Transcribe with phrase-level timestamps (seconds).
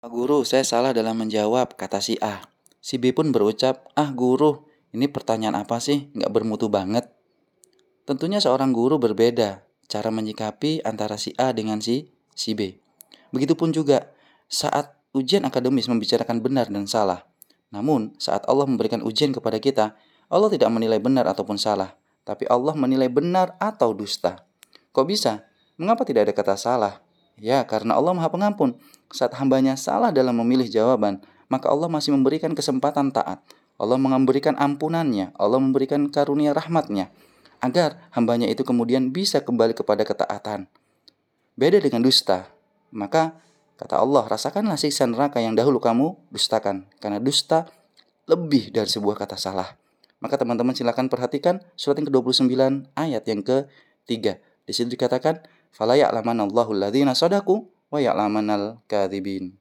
[0.00, 2.40] Pak Guru, saya salah dalam menjawab, kata si A.
[2.80, 4.64] Si B pun berucap, ah guru,
[4.96, 6.08] ini pertanyaan apa sih?
[6.16, 7.12] Nggak bermutu banget.
[8.08, 9.60] Tentunya seorang guru berbeda
[9.92, 12.80] cara menyikapi antara si A dengan si, si B.
[13.28, 14.08] Begitupun juga
[14.48, 17.28] saat ujian akademis membicarakan benar dan salah.
[17.68, 20.00] Namun, saat Allah memberikan ujian kepada kita,
[20.32, 21.92] Allah tidak menilai benar ataupun salah,
[22.24, 24.48] tapi Allah menilai benar atau dusta.
[24.96, 25.44] Kok bisa?
[25.76, 27.04] Mengapa tidak ada kata salah?
[27.40, 28.76] Ya, karena Allah Maha Pengampun.
[29.10, 33.42] Saat hambanya salah dalam memilih jawaban, maka Allah masih memberikan kesempatan taat.
[33.80, 37.08] Allah memberikan ampunannya, Allah memberikan karunia rahmatnya,
[37.64, 40.68] agar hambanya itu kemudian bisa kembali kepada ketaatan.
[41.56, 42.52] Beda dengan dusta,
[42.92, 43.40] maka
[43.80, 47.72] kata Allah, rasakanlah siksa neraka yang dahulu kamu dustakan, karena dusta
[48.28, 49.80] lebih dari sebuah kata salah.
[50.20, 52.52] Maka teman-teman silakan perhatikan surat yang ke-29
[52.92, 54.12] ayat yang ke-3.
[54.68, 55.40] Di situ dikatakan,
[55.72, 57.60] فلا يعلمن الله الذين صدقوا
[57.92, 59.60] ويعلمن الكاذبين